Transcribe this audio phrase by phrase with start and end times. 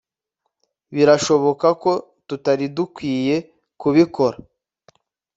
[0.95, 1.91] birashoboka ko
[2.27, 3.35] tutari dukwiye
[3.81, 4.37] kubikora